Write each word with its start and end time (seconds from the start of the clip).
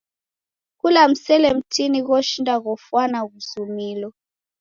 Kula 0.79 1.01
msele 1.11 1.47
mtini 1.57 1.99
ghoshinda 2.07 2.53
ghofwana 2.63 3.19
ghuzumilo. 3.29 4.09